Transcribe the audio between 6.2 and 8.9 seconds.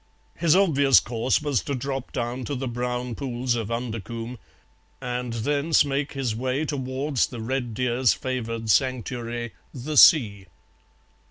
way towards the red deer's favoured